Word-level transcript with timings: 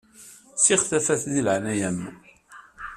Ssiɣ 0.59 0.81
tafat 0.89 1.23
di 1.33 1.41
laɛnaya-m. 1.45 1.99